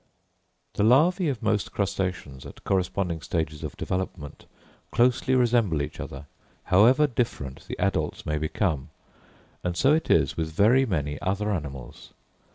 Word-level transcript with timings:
The 0.73 0.83
larvæ 0.83 1.29
of 1.29 1.43
most 1.43 1.71
crustaceans, 1.71 2.43
at 2.43 2.63
corresponding 2.63 3.21
stages 3.21 3.61
of 3.63 3.77
development, 3.77 4.45
closely 4.89 5.35
resemble 5.35 5.79
each 5.83 5.99
other, 5.99 6.25
however 6.63 7.05
different 7.05 7.67
the 7.67 7.77
adults 7.77 8.25
may 8.25 8.39
become; 8.39 8.89
and 9.63 9.77
so 9.77 9.93
it 9.93 10.09
is 10.09 10.35
with 10.35 10.51
very 10.51 10.87
many 10.87 11.21
other 11.21 11.51
animals. 11.51 12.13